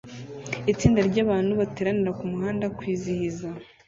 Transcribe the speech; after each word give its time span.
Itsinda 0.71 0.99
ryabantu 1.09 1.51
bateranira 1.59 2.11
kumuhanda 2.19 2.65
kwizihiza 2.77 3.47